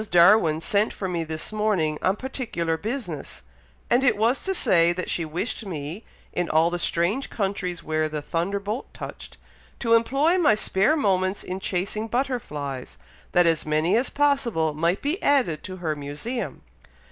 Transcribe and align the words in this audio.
Darwin 0.09 0.59
sent 0.61 0.91
for 0.91 1.07
me 1.07 1.23
this 1.23 1.53
morning 1.53 1.99
on 2.01 2.15
particular 2.15 2.75
business; 2.75 3.43
and 3.87 4.03
it 4.03 4.17
was 4.17 4.39
to 4.43 4.55
say 4.55 4.91
that 4.91 5.11
she 5.11 5.23
wished 5.23 5.63
me, 5.63 6.03
in 6.33 6.49
all 6.49 6.71
the 6.71 6.79
strange 6.79 7.29
countries 7.29 7.83
where 7.83 8.09
the 8.09 8.19
Thunderbolt 8.19 8.91
touched, 8.95 9.37
to 9.79 9.93
employ 9.93 10.39
my 10.39 10.55
spare 10.55 10.95
moments 10.97 11.43
in 11.43 11.59
chasing 11.59 12.07
butterflies, 12.07 12.97
that 13.33 13.45
as 13.45 13.63
many 13.63 13.95
as 13.95 14.09
possible 14.09 14.73
might 14.73 15.03
be 15.03 15.21
added 15.21 15.63
to 15.65 15.75
her 15.77 15.95
museum." 15.95 16.63